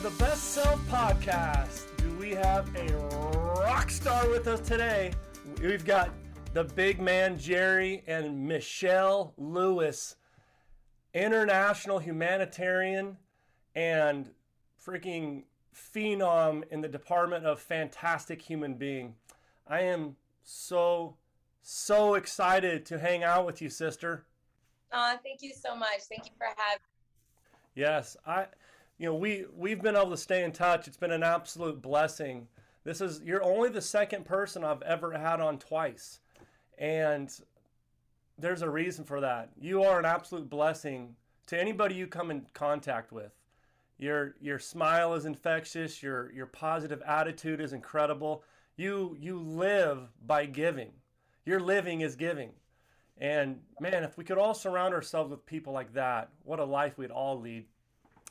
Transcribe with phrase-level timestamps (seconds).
[0.00, 1.94] to the Best Self Podcast.
[1.98, 2.96] Do we have a
[3.60, 5.12] rock star with us today?
[5.60, 6.10] We've got
[6.54, 10.16] the big man Jerry and Michelle Lewis,
[11.12, 13.18] international humanitarian
[13.74, 14.30] and
[14.82, 15.42] freaking
[15.74, 19.14] phenom in the department of fantastic human being.
[19.66, 21.16] I am so,
[21.60, 24.24] so excited to hang out with you, sister.
[24.92, 26.00] Uh, thank you so much.
[26.08, 26.80] Thank you for having.
[26.80, 27.82] me.
[27.82, 28.46] Yes, I,
[29.00, 30.86] you know, we we've been able to stay in touch.
[30.86, 32.46] It's been an absolute blessing.
[32.84, 36.20] This is you're only the second person I've ever had on twice,
[36.76, 37.30] and
[38.38, 39.52] there's a reason for that.
[39.58, 43.32] You are an absolute blessing to anybody you come in contact with.
[43.96, 46.02] Your your smile is infectious.
[46.02, 48.44] Your your positive attitude is incredible.
[48.76, 50.92] You you live by giving.
[51.46, 52.50] Your living is giving.
[53.16, 56.98] And man, if we could all surround ourselves with people like that, what a life
[56.98, 57.64] we'd all lead.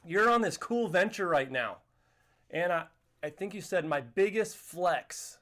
[0.06, 1.78] You're on this cool venture right now.
[2.52, 2.86] And I,
[3.24, 5.40] I think you said my biggest flex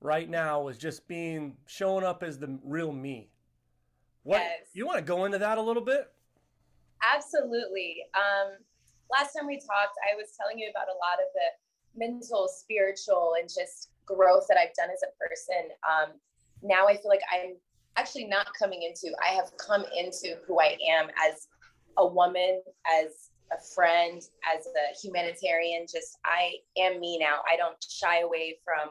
[0.00, 3.28] right now was just being showing up as the real me.
[4.22, 4.68] What Yes.
[4.72, 6.10] you want to go into that a little bit?
[7.02, 8.04] Absolutely.
[8.14, 8.52] Um,
[9.10, 13.34] last time we talked, I was telling you about a lot of the mental, spiritual,
[13.38, 15.70] and just growth that I've done as a person.
[15.88, 16.14] Um,
[16.62, 17.56] now I feel like I'm
[17.96, 21.48] actually not coming into, I have come into who I am as
[21.98, 25.86] a woman, as a friend, as a humanitarian.
[25.90, 27.40] Just I am me now.
[27.50, 28.90] I don't shy away from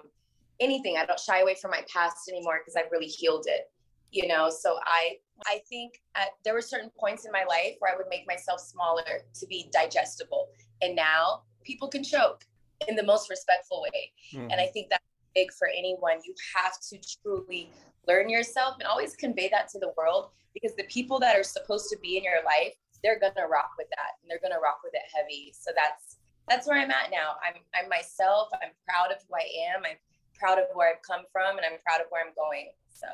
[0.59, 0.97] anything.
[0.97, 3.71] I don't shy away from my past anymore because I've really healed it.
[4.11, 5.17] You know, so I
[5.47, 8.59] I think at, there were certain points in my life where I would make myself
[8.59, 10.49] smaller to be digestible,
[10.81, 12.45] and now people can choke
[12.87, 14.11] in the most respectful way.
[14.33, 14.51] Hmm.
[14.51, 16.17] And I think that's big for anyone.
[16.25, 17.71] You have to truly
[18.07, 21.89] learn yourself and always convey that to the world because the people that are supposed
[21.89, 24.93] to be in your life, they're gonna rock with that and they're gonna rock with
[24.93, 25.53] it heavy.
[25.57, 26.17] So that's
[26.49, 27.35] that's where I'm at now.
[27.45, 28.49] I'm I'm myself.
[28.61, 29.83] I'm proud of who I am.
[29.85, 29.97] I'm
[30.33, 32.71] proud of where I've come from and I'm proud of where I'm going.
[32.89, 33.07] So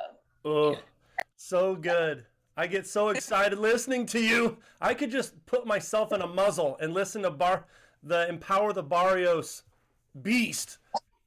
[0.45, 0.77] Oh,
[1.35, 2.25] so good.
[2.55, 4.57] I get so excited listening to you.
[4.81, 7.65] I could just put myself in a muzzle and listen to Bar
[8.01, 9.63] the Empower the Barrios
[10.21, 10.77] beast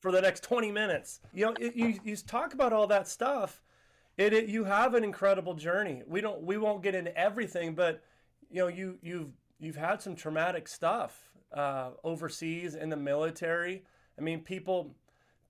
[0.00, 1.20] for the next 20 minutes.
[1.34, 3.62] You know, it, you you talk about all that stuff.
[4.16, 6.02] It, it you have an incredible journey.
[6.06, 8.02] We don't we won't get into everything, but
[8.50, 13.84] you know, you you've you've had some traumatic stuff uh, overseas in the military.
[14.18, 14.94] I mean, people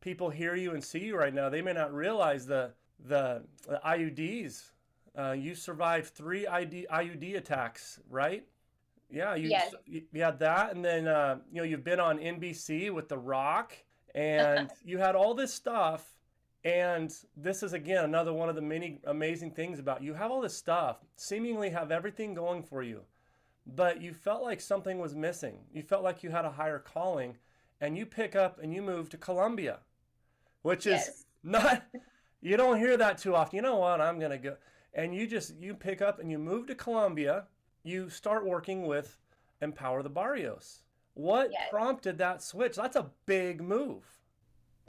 [0.00, 1.48] people hear you and see you right now.
[1.48, 2.72] They may not realize the
[3.06, 4.70] the, the IEDs.
[5.18, 8.46] Uh, you survived three ID, IED attacks, right?
[9.10, 9.74] Yeah, you Yes.
[9.86, 13.18] you you had that, and then uh, you know you've been on NBC with The
[13.18, 13.72] Rock,
[14.14, 16.06] and you had all this stuff.
[16.64, 20.12] And this is again another one of the many amazing things about you.
[20.14, 23.00] Have all this stuff, seemingly have everything going for you,
[23.66, 25.60] but you felt like something was missing.
[25.72, 27.38] You felt like you had a higher calling,
[27.80, 29.78] and you pick up and you move to Colombia,
[30.62, 31.82] which is not
[32.42, 33.56] you don't hear that too often.
[33.56, 34.00] You know what?
[34.02, 34.56] I'm gonna go,
[34.92, 37.46] and you just you pick up and you move to Colombia.
[37.84, 39.18] You start working with
[39.62, 40.82] Empower the Barrios.
[41.14, 41.68] What Yes.
[41.70, 42.76] prompted that switch?
[42.76, 44.19] That's a big move.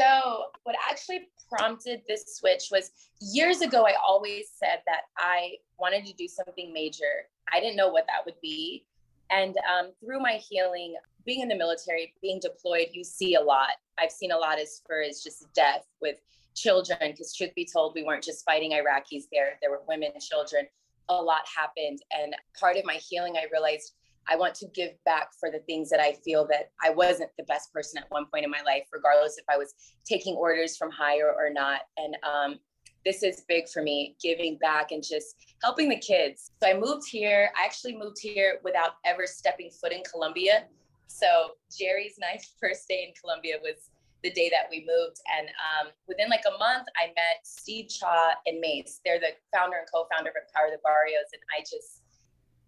[0.02, 2.90] So, what actually prompted this switch was
[3.20, 7.28] years ago, I always said that I wanted to do something major.
[7.54, 8.88] I didn't know what that would be.
[9.30, 13.74] And um, through my healing, being in the military, being deployed, you see a lot.
[14.00, 16.18] I've seen a lot as far as just death with
[16.56, 20.66] children, because truth be told, we weren't just fighting Iraqis there, there were women, children.
[21.10, 22.00] A lot happened.
[22.12, 23.94] And part of my healing, I realized
[24.28, 27.44] I want to give back for the things that I feel that I wasn't the
[27.46, 29.74] best person at one point in my life, regardless if I was
[30.06, 31.82] taking orders from higher or not.
[31.98, 32.60] And um,
[33.04, 36.52] this is big for me, giving back and just helping the kids.
[36.62, 37.50] So I moved here.
[37.60, 40.66] I actually moved here without ever stepping foot in Colombia.
[41.08, 43.90] So Jerry's nice first day in Colombia was
[44.24, 45.18] the day that we moved.
[45.38, 49.02] And um, within like a month, I met Steve Chaw and Mace.
[49.04, 51.34] They're the founder and co-founder of Empower the Barrios.
[51.34, 52.06] And I just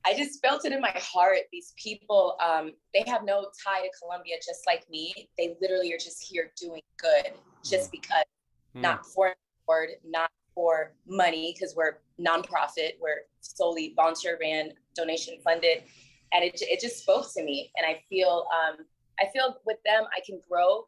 [0.05, 1.39] I just felt it in my heart.
[1.51, 5.29] These people, um, they have no tie to Colombia, just like me.
[5.37, 7.33] They literally are just here doing good,
[7.63, 8.25] just because,
[8.73, 8.81] Hmm.
[8.81, 9.33] not for
[9.67, 12.99] reward, not for money, because we're nonprofit.
[12.99, 15.83] We're solely volunteer ran, donation funded,
[16.31, 17.71] and it it just spoke to me.
[17.77, 18.85] And I feel um,
[19.19, 20.85] I feel with them, I can grow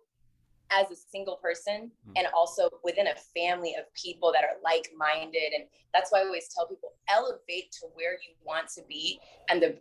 [0.72, 2.14] as a single person Hmm.
[2.16, 5.54] and also within a family of people that are like-minded.
[5.54, 9.20] And that's why i always tell people elevate to where you want to be
[9.50, 9.78] and the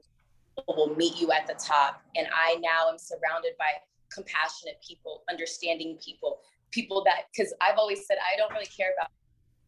[0.56, 2.02] people will meet you at the top.
[2.16, 3.70] And i now am surrounded by
[4.12, 6.38] compassionate people understanding people
[6.70, 9.10] people that because i've always said i don't really care about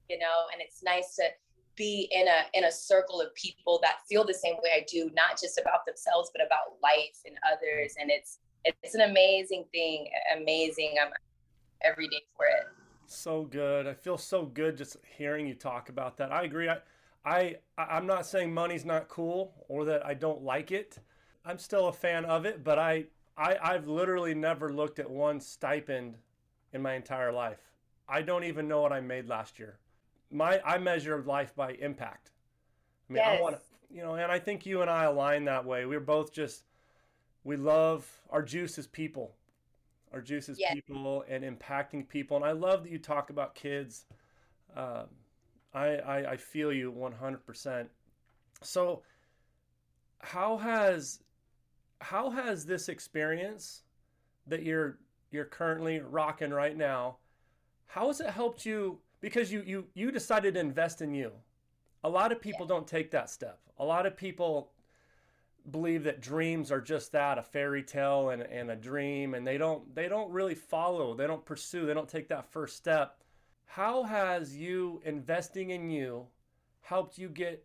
[0.08, 1.24] you know and it's nice to
[1.74, 5.10] be in a in a circle of people that feel the same way i do
[5.14, 7.94] not just about themselves but about life and others.
[8.00, 8.38] And it's
[8.82, 10.08] it's an amazing thing.
[10.36, 10.94] Amazing.
[11.00, 11.12] I'm
[11.82, 12.66] every day for it.
[13.06, 13.86] So good.
[13.86, 16.32] I feel so good just hearing you talk about that.
[16.32, 16.68] I agree.
[16.68, 16.78] I,
[17.24, 20.98] I I'm not saying money's not cool or that I don't like it.
[21.44, 23.04] I'm still a fan of it, but I,
[23.36, 26.16] I I've literally never looked at one stipend
[26.72, 27.60] in my entire life.
[28.08, 29.78] I don't even know what I made last year.
[30.30, 32.32] My I measure life by impact.
[33.08, 33.38] I mean, yes.
[33.38, 33.62] I want to,
[33.94, 35.86] you know, and I think you and I align that way.
[35.86, 36.64] We're both just
[37.46, 39.36] we love our juice is people.
[40.12, 40.74] Our juice is yes.
[40.74, 42.36] people and impacting people.
[42.36, 44.04] And I love that you talk about kids.
[44.76, 45.04] Uh,
[45.72, 47.86] I, I I feel you 100%.
[48.62, 49.02] So
[50.18, 51.20] how has
[52.00, 53.82] how has this experience
[54.48, 54.98] that you're
[55.30, 57.16] you're currently rocking right now
[57.86, 61.32] how has it helped you because you you you decided to invest in you
[62.04, 62.68] a lot of people yeah.
[62.68, 64.72] don't take that step a lot of people
[65.70, 69.58] believe that dreams are just that a fairy tale and, and a dream and they
[69.58, 73.22] don't they don't really follow they don't pursue they don't take that first step
[73.64, 76.26] how has you investing in you
[76.80, 77.64] helped you get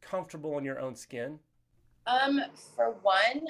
[0.00, 1.38] comfortable in your own skin
[2.06, 2.40] um
[2.74, 3.46] for one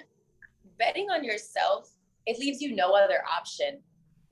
[0.79, 1.91] betting on yourself,
[2.27, 3.79] it leaves you no other option.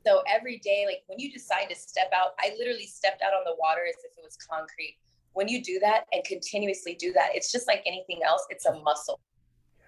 [0.06, 3.44] So every day, like when you decide to step out, I literally stepped out on
[3.44, 4.98] the water as if it was concrete.
[5.32, 8.78] When you do that and continuously do that, it's just like anything else, it's a
[8.80, 9.20] muscle.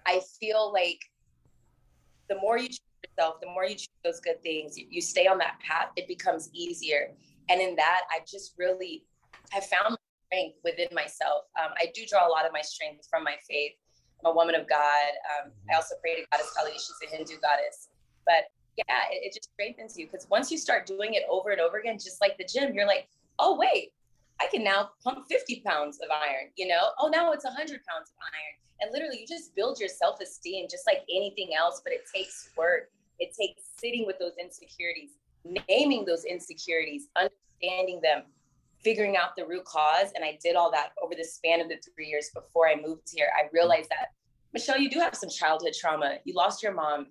[0.07, 0.99] I feel like
[2.29, 5.37] the more you choose yourself, the more you choose those good things, you, stay on
[5.39, 7.11] that path, it becomes easier.
[7.49, 9.05] And in that, I just really
[9.51, 11.45] have found strength within myself.
[11.61, 13.73] Um, I do draw a lot of my strength from my faith.
[14.19, 15.11] I'm a woman of God.
[15.39, 16.71] Um, I also pray to Goddess Kali.
[16.73, 17.89] She's a Hindu goddess.
[18.25, 21.61] But yeah, it, it just strengthens you because once you start doing it over and
[21.61, 23.07] over again, just like the gym, you're like,
[23.39, 23.91] oh, wait,
[24.39, 26.89] I can now pump 50 pounds of iron, you know?
[26.99, 28.55] Oh, now it's 100 pounds of iron.
[28.79, 32.49] And literally, you just build your self esteem just like anything else, but it takes
[32.55, 32.91] work.
[33.19, 35.11] It takes sitting with those insecurities,
[35.67, 38.23] naming those insecurities, understanding them,
[38.83, 40.11] figuring out the root cause.
[40.15, 43.09] And I did all that over the span of the three years before I moved
[43.11, 43.29] here.
[43.35, 44.09] I realized that,
[44.53, 46.17] Michelle, you do have some childhood trauma.
[46.25, 47.07] You lost your mom.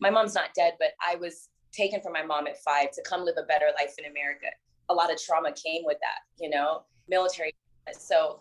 [0.00, 3.24] My mom's not dead, but I was taken from my mom at five to come
[3.24, 4.46] live a better life in America.
[4.90, 7.54] A lot of trauma came with that, you know, military.
[7.92, 8.40] So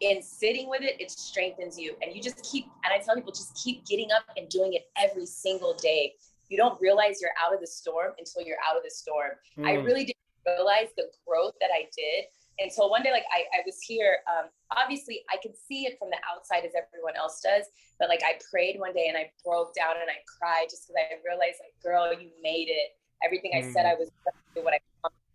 [0.00, 1.94] in sitting with it, it strengthens you.
[2.02, 4.90] And you just keep, and I tell people, just keep getting up and doing it
[4.96, 6.14] every single day.
[6.48, 9.30] You don't realize you're out of the storm until you're out of the storm.
[9.58, 9.66] Mm.
[9.66, 12.26] I really didn't realize the growth that I did
[12.58, 14.18] until one day, like I, I was here.
[14.28, 17.66] Um, obviously, I could see it from the outside as everyone else does,
[17.98, 21.00] but like I prayed one day and I broke down and I cried just because
[21.00, 22.92] I realized, like, girl, you made it.
[23.24, 24.00] Everything I said I mm.
[24.00, 24.10] was
[24.54, 24.80] what I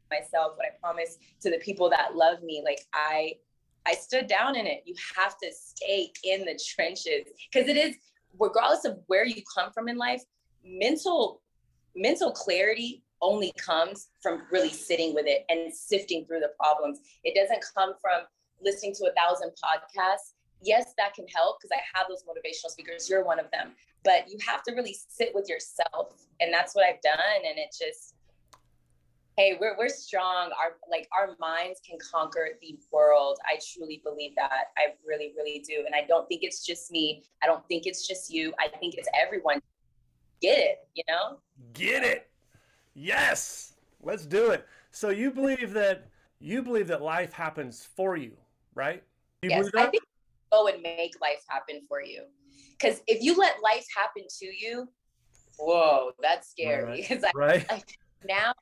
[0.09, 2.61] myself, what I promised to the people that love me.
[2.63, 3.33] Like I,
[3.85, 4.83] I stood down in it.
[4.85, 7.95] You have to stay in the trenches because it is,
[8.39, 10.21] regardless of where you come from in life,
[10.63, 11.41] mental,
[11.95, 16.99] mental clarity only comes from really sitting with it and sifting through the problems.
[17.23, 18.23] It doesn't come from
[18.61, 20.33] listening to a thousand podcasts.
[20.61, 23.09] Yes, that can help because I have those motivational speakers.
[23.09, 23.71] You're one of them.
[24.03, 26.13] But you have to really sit with yourself.
[26.39, 27.41] And that's what I've done.
[27.47, 28.15] And it just,
[29.37, 30.49] hey, we're, we're strong.
[30.59, 33.37] Our like our minds can conquer the world.
[33.45, 34.71] I truly believe that.
[34.77, 35.83] I really, really do.
[35.85, 37.23] And I don't think it's just me.
[37.41, 38.51] I don't think it's just you.
[38.59, 39.61] I think it's everyone.
[40.41, 41.37] Get it, you know?
[41.73, 42.29] Get it.
[42.93, 44.67] Yes, let's do it.
[44.91, 48.33] So you believe that you believe that life happens for you,
[48.75, 49.03] right?
[49.43, 50.03] You yes, I think
[50.51, 52.23] go and make life happen for you.
[52.71, 54.87] Because if you let life happen to you,
[55.57, 57.07] whoa, that's scary.
[57.35, 57.65] Right.
[57.69, 57.83] I, I,
[58.27, 58.53] now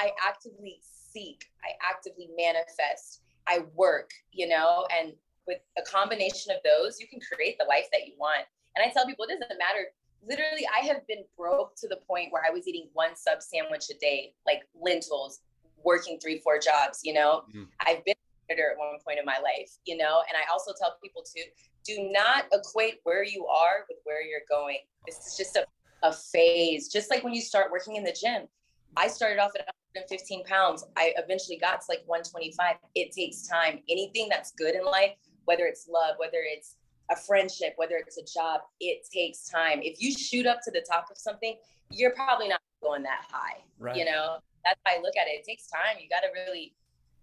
[0.00, 5.12] I actively seek, I actively manifest, I work, you know, and
[5.46, 8.46] with a combination of those, you can create the life that you want.
[8.76, 9.88] And I tell people it doesn't matter
[10.26, 13.90] literally I have been broke to the point where I was eating one sub sandwich
[13.90, 15.40] a day, like lentils,
[15.82, 17.42] working three, four jobs, you know.
[17.54, 17.66] Mm.
[17.86, 18.14] I've been
[18.50, 21.42] a at one point in my life, you know, and I also tell people to
[21.84, 24.78] do not equate where you are with where you're going.
[25.06, 25.66] This is just a,
[26.02, 26.88] a phase.
[26.88, 28.46] Just like when you start working in the gym.
[28.96, 30.84] I started off at 115 pounds.
[30.96, 32.76] I eventually got to like 125.
[32.94, 33.80] It takes time.
[33.88, 35.12] Anything that's good in life,
[35.44, 36.76] whether it's love, whether it's
[37.10, 39.80] a friendship, whether it's a job, it takes time.
[39.82, 41.56] If you shoot up to the top of something,
[41.90, 43.62] you're probably not going that high.
[43.78, 43.96] Right.
[43.96, 45.40] You know, that's how I look at it.
[45.40, 45.96] It takes time.
[46.00, 46.74] You got to really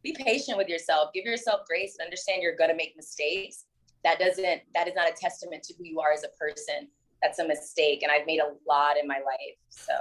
[0.04, 3.66] be patient with yourself, give yourself grace, and understand you're going to make mistakes.
[4.04, 6.88] That doesn't, that is not a testament to who you are as a person.
[7.22, 8.02] That's a mistake.
[8.02, 9.58] And I've made a lot in my life.
[9.70, 9.94] So,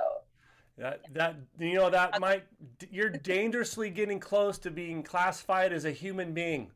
[0.81, 2.45] that, that you know that might
[2.91, 6.71] you're dangerously getting close to being classified as a human being.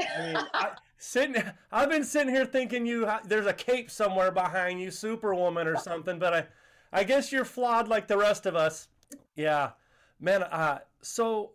[0.00, 4.80] I mean, I, sitting, I've been sitting here thinking you there's a cape somewhere behind
[4.80, 6.18] you, Superwoman or something.
[6.18, 6.46] But I,
[6.92, 8.88] I guess you're flawed like the rest of us.
[9.36, 9.70] Yeah,
[10.18, 10.42] man.
[10.42, 11.52] Uh, so,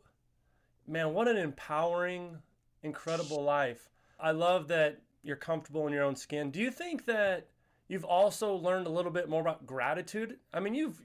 [0.88, 2.38] man, what an empowering,
[2.82, 3.90] incredible life.
[4.20, 6.50] I love that you're comfortable in your own skin.
[6.50, 7.48] Do you think that
[7.90, 10.38] you've also learned a little bit more about gratitude?
[10.54, 11.02] I mean, you've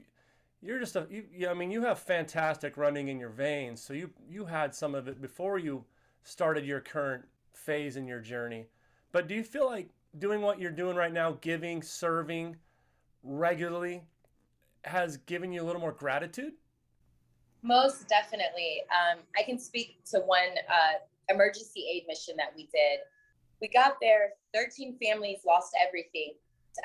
[0.63, 3.81] you're just a you, I mean, you have fantastic running in your veins.
[3.81, 5.83] So you you had some of it before you
[6.23, 8.67] started your current phase in your journey.
[9.11, 9.89] But do you feel like
[10.19, 12.55] doing what you're doing right now, giving, serving
[13.23, 14.03] regularly,
[14.85, 16.53] has given you a little more gratitude?
[17.61, 18.83] Most definitely.
[18.91, 22.99] Um, I can speak to one uh, emergency aid mission that we did.
[23.61, 26.33] We got there, 13 families lost everything.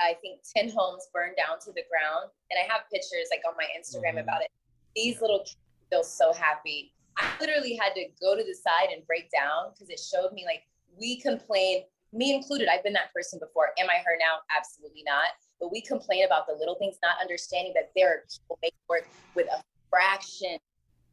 [0.01, 2.31] I think 10 homes burned down to the ground.
[2.51, 4.29] And I have pictures like on my Instagram mm-hmm.
[4.29, 4.51] about it.
[4.95, 5.57] These little kids
[5.91, 6.93] feel so happy.
[7.17, 10.45] I literally had to go to the side and break down because it showed me
[10.47, 10.63] like
[10.99, 12.69] we complain, me included.
[12.69, 13.71] I've been that person before.
[13.79, 14.39] Am I her now?
[14.57, 15.35] Absolutely not.
[15.61, 19.07] But we complain about the little things, not understanding that there are people making work
[19.35, 20.59] with a fraction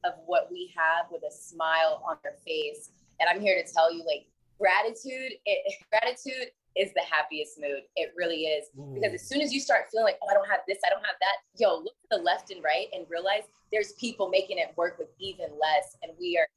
[0.04, 2.92] of what we have with a smile on their face.
[3.20, 4.28] And I'm here to tell you, like,
[4.60, 7.82] gratitude, it, gratitude is the happiest mood.
[7.96, 8.68] It really is.
[8.94, 11.06] Because as soon as you start feeling like, oh, I don't have this, I don't
[11.06, 14.74] have that, yo, look to the left and right and realize there's people making it
[14.76, 15.96] work with even less.
[16.04, 16.48] And we are,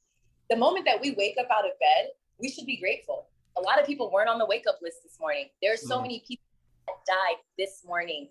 [0.49, 3.27] the moment that we wake up out of bed, we should be grateful.
[3.57, 5.47] A lot of people weren't on the wake up list this morning.
[5.61, 6.03] There's so mm.
[6.03, 6.45] many people
[6.87, 8.29] that died this morning,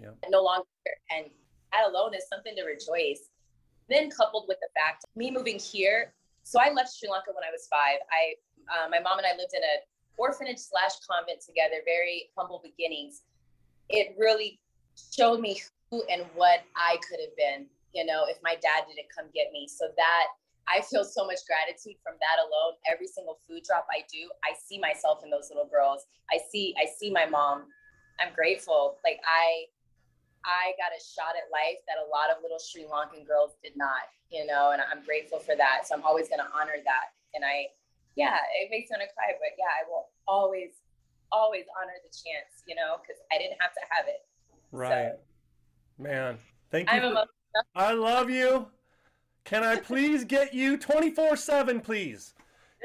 [0.00, 0.10] yeah.
[0.28, 0.66] no longer.
[1.10, 1.26] And
[1.72, 3.28] that alone is something to rejoice.
[3.88, 7.52] Then coupled with the fact, me moving here, so I left Sri Lanka when I
[7.52, 8.02] was five.
[8.10, 8.34] I,
[8.70, 9.74] uh, my mom and I lived in a
[10.20, 13.22] orphanage slash convent together, very humble beginnings.
[13.88, 14.60] It really
[14.92, 15.60] showed me
[15.90, 19.48] who and what I could have been, you know, if my dad didn't come get
[19.50, 19.66] me.
[19.66, 20.26] So that
[20.68, 22.76] I feel so much gratitude from that alone.
[22.84, 26.04] Every single food drop I do, I see myself in those little girls.
[26.30, 27.64] I see, I see my mom.
[28.20, 29.00] I'm grateful.
[29.02, 29.72] Like I,
[30.44, 33.72] I got a shot at life that a lot of little Sri Lankan girls did
[33.74, 35.88] not, you know, and I'm grateful for that.
[35.88, 37.16] So I'm always going to honor that.
[37.34, 37.72] And I,
[38.20, 40.84] yeah, it makes me want to cry, but yeah, I will always,
[41.32, 44.28] always honor the chance, you know, because I didn't have to have it.
[44.72, 45.12] Right.
[45.16, 46.36] So, Man,
[46.70, 47.00] thank you.
[47.00, 47.24] For,
[47.74, 48.68] I love you.
[49.44, 52.34] Can I please get you 24 7, please?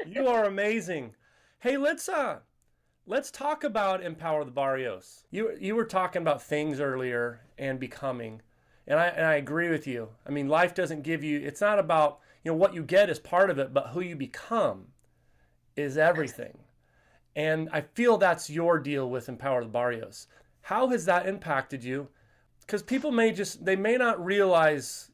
[0.06, 1.14] You are amazing.
[1.60, 2.40] Hey, let's uh
[3.06, 5.24] let's talk about Empower the Barrios.
[5.30, 8.42] You you were talking about things earlier and becoming.
[8.86, 10.08] And I and I agree with you.
[10.26, 13.18] I mean, life doesn't give you it's not about, you know, what you get is
[13.18, 14.88] part of it, but who you become
[15.76, 16.58] is everything.
[17.34, 20.26] And I feel that's your deal with Empower the Barrios.
[20.62, 22.08] How has that impacted you?
[22.60, 25.10] Because people may just, they may not realize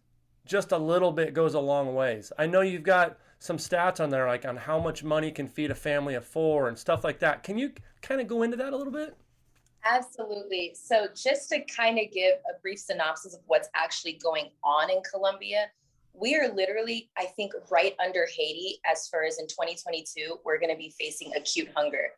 [0.47, 2.33] just a little bit goes a long ways.
[2.39, 5.71] I know you've got some stats on there, like on how much money can feed
[5.71, 7.43] a family of four and stuff like that.
[7.43, 9.17] Can you kind of go into that a little bit?
[9.85, 10.77] Absolutely.
[10.81, 15.03] So, just to kind of give a brief synopsis of what's actually going on in
[15.11, 15.67] Colombia,
[16.15, 20.73] we are literally, I think, right under Haiti as far as in 2022, we're going
[20.73, 22.09] to be facing acute hunger,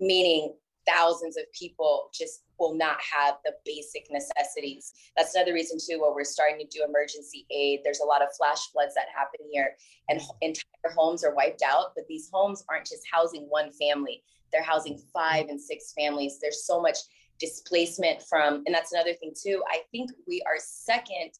[0.00, 0.54] meaning
[0.88, 4.94] thousands of people just will not have the basic necessities.
[5.16, 7.80] That's another reason, too, where we're starting to do emergency aid.
[7.84, 9.76] There's a lot of flash floods that happen here,
[10.08, 11.92] and entire homes are wiped out.
[11.94, 16.38] But these homes aren't just housing one family, they're housing five and six families.
[16.40, 16.98] There's so much
[17.38, 19.62] displacement from, and that's another thing, too.
[19.68, 21.32] I think we are second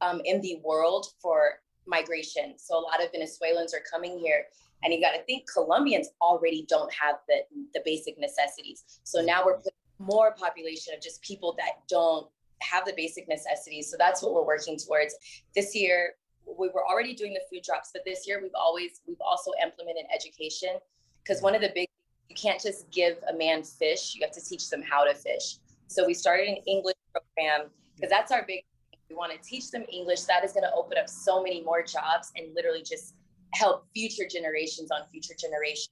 [0.00, 2.54] um, in the world for migration.
[2.56, 4.44] So a lot of Venezuelans are coming here.
[4.82, 8.84] And you got to think Colombians already don't have the, the basic necessities.
[9.04, 12.26] So now we're putting more population of just people that don't
[12.60, 13.90] have the basic necessities.
[13.90, 15.14] So that's what we're working towards.
[15.54, 16.14] This year,
[16.46, 20.04] we were already doing the food drops, but this year we've always we've also implemented
[20.14, 20.76] education
[21.22, 21.88] because one of the big
[22.28, 25.56] you can't just give a man fish, you have to teach them how to fish.
[25.88, 28.64] So we started an English program because that's our big
[29.14, 30.22] we want to teach them English.
[30.22, 33.14] That is going to open up so many more jobs and literally just
[33.54, 35.88] help future generations on future generations.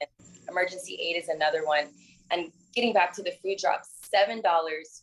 [0.48, 1.88] Emergency aid is another one.
[2.30, 4.42] And getting back to the food drops, $7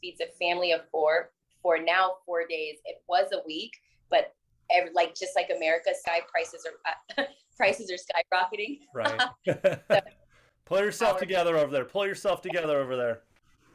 [0.01, 2.77] feeds a family of four for now four days.
[2.85, 3.71] It was a week,
[4.09, 4.33] but
[4.69, 8.79] every, like just like America, sky prices are uh, prices are skyrocketing.
[8.93, 9.21] Right.
[9.45, 9.55] so,
[10.65, 11.85] Pull yourself together over there.
[11.85, 13.21] Pull yourself together over there.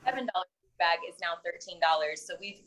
[0.05, 0.49] Seven dollars
[0.79, 2.25] bag is now thirteen dollars.
[2.27, 2.61] So we've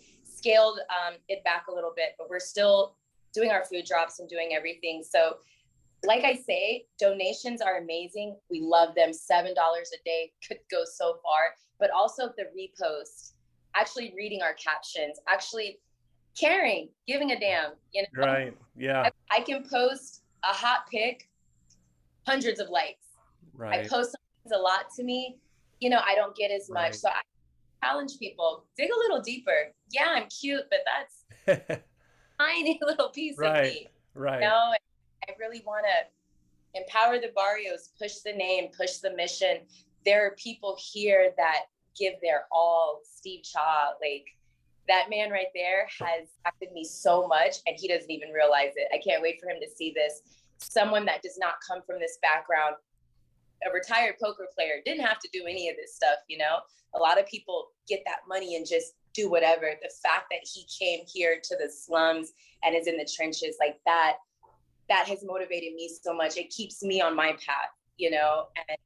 [0.47, 2.95] scaled um, it back a little bit, but we're still
[3.33, 5.03] doing our food drops and doing everything.
[5.07, 5.37] So,
[6.05, 8.35] like I say, donations are amazing.
[8.49, 9.09] We love them.
[9.09, 9.53] $7 a
[10.05, 13.33] day could go so far, but also the repost,
[13.75, 15.79] actually reading our captions, actually
[16.39, 17.71] caring, giving a damn.
[17.93, 18.57] You know, right?
[18.75, 19.09] Yeah.
[19.31, 21.27] I, I can post a hot pic,
[22.27, 23.05] hundreds of likes.
[23.55, 23.85] Right.
[23.85, 24.15] I post
[24.53, 25.37] a lot to me.
[25.79, 26.93] You know, I don't get as much.
[26.93, 27.21] So I
[27.83, 29.73] challenge people, dig a little deeper.
[29.91, 31.81] Yeah, I'm cute, but that's
[32.39, 33.87] tiny little piece right, of me.
[34.13, 34.41] Right.
[34.41, 34.73] You know,
[35.27, 39.59] I really want to empower the barrios, push the name, push the mission.
[40.05, 41.63] There are people here that
[41.97, 43.01] give their all.
[43.03, 44.25] Steve Cha, like
[44.87, 48.87] that man right there has affected me so much and he doesn't even realize it.
[48.93, 50.21] I can't wait for him to see this.
[50.59, 52.75] Someone that does not come from this background,
[53.65, 56.59] a retired poker player, didn't have to do any of this stuff, you know?
[56.95, 59.71] A lot of people get that money and just do whatever.
[59.81, 62.33] The fact that he came here to the slums
[62.63, 64.17] and is in the trenches like that,
[64.89, 66.37] that has motivated me so much.
[66.37, 68.45] It keeps me on my path, you know?
[68.69, 68.77] And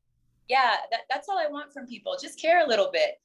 [0.48, 2.16] yeah, that, that's all I want from people.
[2.22, 3.20] Just care a little bit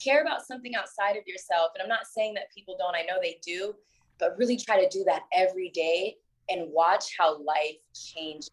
[0.00, 1.72] care about something outside of yourself.
[1.74, 3.74] And I'm not saying that people don't, I know they do,
[4.18, 6.16] but really try to do that every day
[6.48, 8.50] and watch how life changes.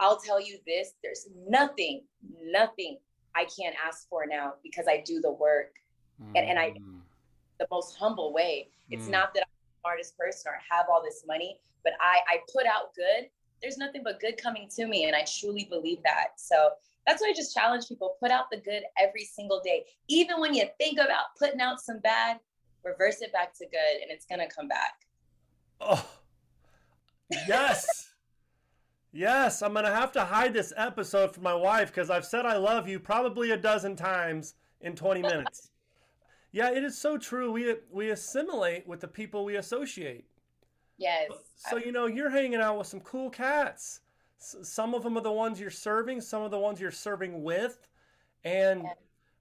[0.00, 2.02] I'll tell you this there's nothing,
[2.42, 2.98] nothing
[3.34, 5.74] I can't ask for now because I do the work
[6.22, 6.32] mm.
[6.36, 7.00] and, and I mm.
[7.58, 8.68] the most humble way.
[8.90, 9.10] It's mm.
[9.10, 12.66] not that I'm the smartest person or have all this money, but I, I put
[12.66, 13.28] out good.
[13.60, 15.04] There's nothing but good coming to me.
[15.04, 16.28] And I truly believe that.
[16.36, 16.70] So
[17.06, 19.84] that's why I just challenge people put out the good every single day.
[20.08, 22.38] Even when you think about putting out some bad,
[22.84, 24.94] reverse it back to good and it's going to come back.
[25.80, 26.06] Oh,
[27.48, 28.07] yes.
[29.18, 29.62] Yes.
[29.62, 32.56] I'm going to have to hide this episode from my wife because I've said I
[32.56, 35.70] love you probably a dozen times in 20 minutes.
[36.52, 37.52] yeah, it is so true.
[37.52, 40.24] We, we assimilate with the people we associate.
[40.96, 41.30] Yes.
[41.56, 44.00] So, you know, you're hanging out with some cool cats
[44.38, 47.86] some of them are the ones you're serving, some of the ones you're serving with,
[48.44, 48.84] and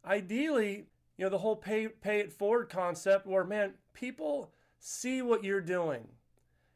[0.05, 0.85] ideally,
[1.17, 5.61] you know, the whole pay pay it forward concept, where man, people see what you're
[5.61, 6.07] doing,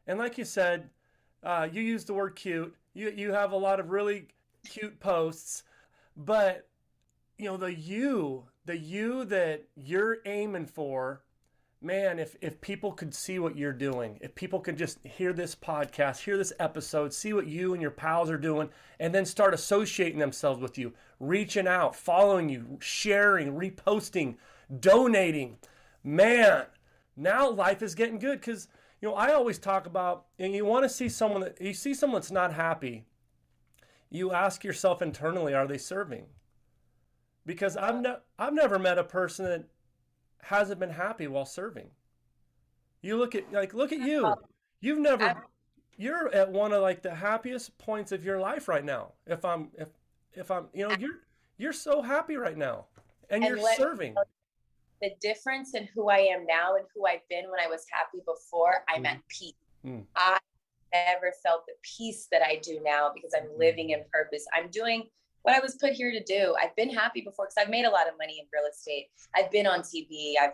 [0.06, 0.90] and like you said,
[1.42, 2.74] uh, you use the word cute.
[2.94, 4.28] You you have a lot of really
[4.68, 5.64] cute posts,
[6.16, 6.68] but
[7.38, 11.22] you know the you, the you that you're aiming for
[11.82, 15.54] man, if if people could see what you're doing, if people could just hear this
[15.54, 18.68] podcast, hear this episode, see what you and your pals are doing,
[19.00, 24.36] and then start associating themselves with you, reaching out, following you, sharing, reposting,
[24.80, 25.58] donating,
[26.04, 26.66] man,
[27.16, 28.68] now life is getting good because
[29.02, 31.92] you know I always talk about and you want to see someone that you see
[31.92, 33.04] someone that's not happy,
[34.08, 36.26] you ask yourself internally, are they serving?
[37.44, 39.64] Because I've ne- I've never met a person that
[40.42, 41.90] hasn't been happy while serving.
[43.02, 44.34] You look at like look at you.
[44.80, 45.42] You've never
[45.96, 49.12] you're at one of like the happiest points of your life right now.
[49.26, 49.88] If I'm if
[50.32, 51.20] if I'm you know you're
[51.58, 52.86] you're so happy right now
[53.30, 54.14] and, and you're serving.
[55.02, 58.22] The difference in who I am now and who I've been when I was happy
[58.24, 59.08] before, I'm mm.
[59.08, 59.54] at peace.
[59.84, 60.04] Mm.
[60.14, 60.38] I
[60.92, 63.58] never felt the peace that I do now because I'm mm.
[63.58, 64.46] living in purpose.
[64.54, 65.08] I'm doing
[65.42, 66.54] what I was put here to do.
[66.60, 69.08] I've been happy before because I've made a lot of money in real estate.
[69.34, 70.34] I've been on TV.
[70.40, 70.52] I've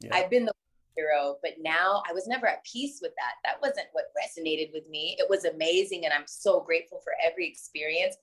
[0.00, 0.10] yeah.
[0.14, 0.52] I've been the
[0.96, 3.34] hero, but now I was never at peace with that.
[3.44, 5.16] That wasn't what resonated with me.
[5.18, 8.16] It was amazing, and I'm so grateful for every experience.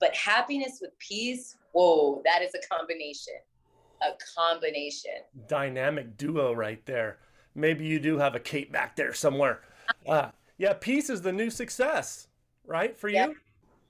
[0.00, 3.34] But happiness with peace, whoa, that is a combination.
[4.02, 5.22] A combination.
[5.48, 7.18] Dynamic duo right there.
[7.54, 9.62] Maybe you do have a Kate back there somewhere.
[10.06, 12.28] Uh, yeah, peace is the new success,
[12.66, 12.96] right?
[12.98, 13.16] For you?
[13.16, 13.32] Yep.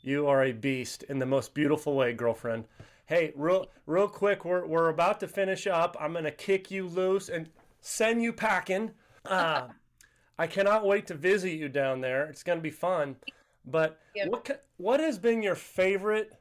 [0.00, 2.64] You are a beast in the most beautiful way, girlfriend.
[3.06, 5.96] Hey, real real quick, we're we're about to finish up.
[5.98, 7.48] I'm gonna kick you loose and
[7.80, 8.92] send you packing.
[9.24, 9.68] Uh,
[10.38, 12.28] I cannot wait to visit you down there.
[12.30, 13.16] It's gonna be fun.
[13.66, 16.32] But what what has been your favorite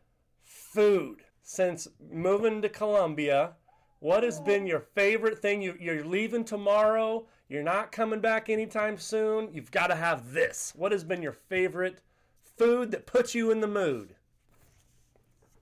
[0.46, 3.54] food since moving to Colombia?
[4.00, 5.62] What has been your favorite thing?
[5.62, 7.26] You, you're leaving tomorrow.
[7.48, 9.50] You're not coming back anytime soon.
[9.54, 10.74] You've got to have this.
[10.76, 12.02] What has been your favorite
[12.58, 14.14] food that puts you in the mood?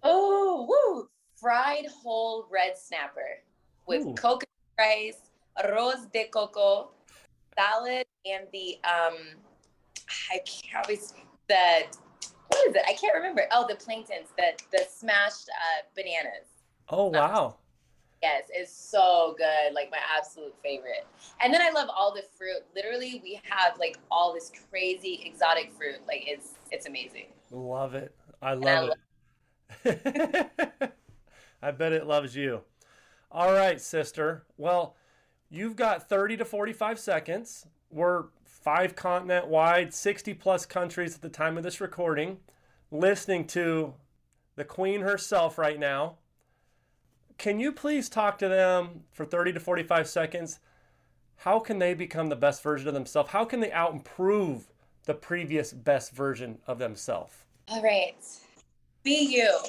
[0.02, 1.08] Oh, woo!
[1.36, 3.44] Fried whole red snapper
[3.86, 4.16] with Ooh.
[4.16, 5.22] coconut rice,
[5.64, 6.90] arroz de coco,
[7.56, 9.18] salad, and the um,
[10.32, 11.14] I can't always
[11.48, 11.84] the
[12.48, 12.82] what is it?
[12.88, 13.44] I can't remember.
[13.52, 16.48] Oh, the plantains, the the smashed uh, bananas.
[16.90, 17.58] Oh wow!
[18.22, 19.74] Yes, it's so good.
[19.74, 21.06] Like my absolute favorite.
[21.44, 22.64] And then I love all the fruit.
[22.76, 26.00] Literally, we have like all this crazy exotic fruit.
[26.08, 27.28] Like it's it's amazing.
[27.52, 28.16] Love it.
[28.42, 28.90] I love
[29.84, 30.02] I it.
[30.50, 30.92] Love-
[31.62, 32.62] I bet it loves you.
[33.32, 34.46] All right, sister.
[34.58, 34.96] Well,
[35.50, 37.66] you've got 30 to 45 seconds.
[37.90, 38.26] We're
[38.66, 42.40] five continent wide, 60 plus countries at the time of this recording,
[42.90, 43.94] listening to
[44.56, 46.16] the queen herself right now.
[47.38, 50.60] Can you please talk to them for 30 to 45 seconds?
[51.38, 53.30] How can they become the best version of themselves?
[53.30, 54.72] How can they out improve
[55.04, 57.36] the previous best version of themselves?
[57.68, 58.16] All right.
[59.04, 59.60] Be you,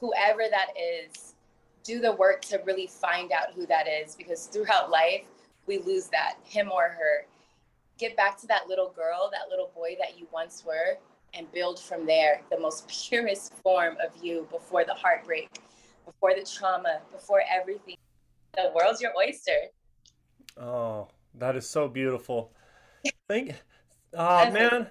[0.00, 1.34] whoever that is.
[1.84, 5.24] do the work to really find out who that is because throughout life
[5.66, 7.26] we lose that him or her
[7.98, 10.98] get back to that little girl that little boy that you once were
[11.34, 15.60] and build from there the most purest form of you before the heartbreak
[16.04, 17.96] before the trauma before everything.
[18.54, 19.66] The world's your oyster.
[20.56, 22.52] Oh that is so beautiful.
[23.28, 23.54] Thank
[24.14, 24.88] oh man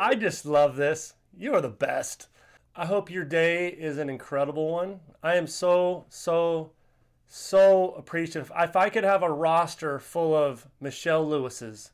[0.00, 1.14] i just love this.
[1.36, 2.28] You are the best.
[2.74, 5.00] I hope your day is an incredible one.
[5.22, 6.72] I am so, so,
[7.26, 8.50] so appreciative.
[8.56, 11.90] If I could have a roster full of Michelle Lewises,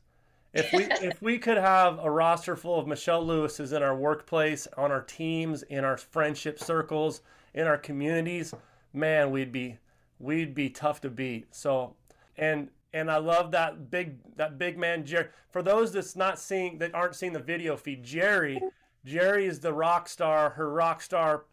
[0.53, 4.67] if we if we could have a roster full of Michelle Lewises in our workplace,
[4.77, 7.21] on our teams, in our friendship circles,
[7.53, 8.53] in our communities,
[8.93, 9.77] man, we'd be
[10.19, 11.53] we'd be tough to beat.
[11.53, 11.95] So,
[12.37, 15.27] and and I love that big that big man Jerry.
[15.49, 18.61] For those that's not seeing that aren't seeing the video feed, Jerry
[19.05, 21.45] Jerry is the rock star, her rock star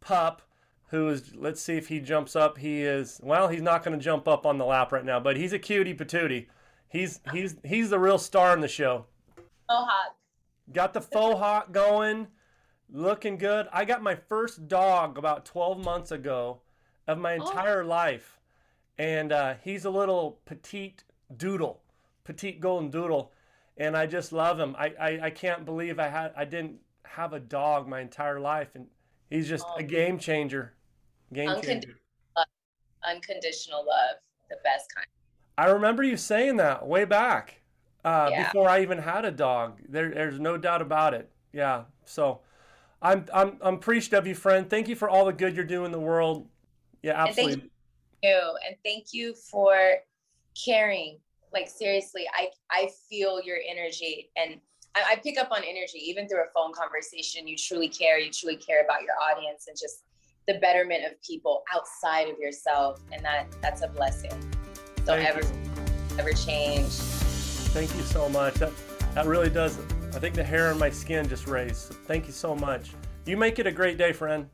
[0.00, 0.42] pup,
[0.88, 2.58] who is, let's see if he jumps up.
[2.58, 5.36] He is, well, he's not going to jump up on the lap right now, but
[5.36, 6.46] he's a cutie patootie.
[6.94, 9.06] He's, he's, he's the real star in the show.
[9.36, 10.16] Faux hawk.
[10.72, 12.28] Got the faux hawk going,
[12.90, 13.66] looking good.
[13.72, 16.60] I got my first dog about 12 months ago
[17.06, 17.46] of my oh.
[17.46, 17.86] entire oh.
[17.86, 18.38] life.
[18.96, 21.04] And uh, he's a little petite
[21.36, 21.82] doodle,
[22.24, 23.32] petite golden doodle
[23.76, 24.76] and I just love him.
[24.78, 28.74] I, I, I, can't believe I had I didn't have a dog my entire life,
[28.74, 28.86] and
[29.30, 30.74] he's just a game changer.
[31.32, 31.98] Game changer.
[32.36, 32.46] Love.
[33.08, 34.16] Unconditional love,
[34.48, 35.06] the best kind.
[35.56, 37.60] I remember you saying that way back
[38.04, 38.46] uh, yeah.
[38.46, 39.80] before I even had a dog.
[39.88, 41.30] There, there's no doubt about it.
[41.52, 41.84] Yeah.
[42.04, 42.40] So
[43.00, 44.68] I'm I'm I'm appreciative of you, friend.
[44.68, 46.48] Thank you for all the good you're doing in the world.
[47.02, 47.52] Yeah, absolutely.
[47.52, 47.70] And thank
[48.22, 49.96] you, and thank you for
[50.64, 51.18] caring.
[51.52, 54.60] Like seriously, I I feel your energy and
[54.94, 57.46] I, I pick up on energy, even through a phone conversation.
[57.46, 58.18] You truly care.
[58.18, 60.04] You truly care about your audience and just
[60.46, 64.32] the betterment of people outside of yourself, and that that's a blessing.
[65.04, 66.18] Don't Thank ever you.
[66.18, 66.92] ever change.
[67.72, 68.54] Thank you so much.
[68.54, 68.72] That
[69.14, 69.78] that really does.
[70.14, 71.92] I think the hair on my skin just raised.
[72.06, 72.90] Thank you so much.
[73.26, 74.48] You make it a great day, friend.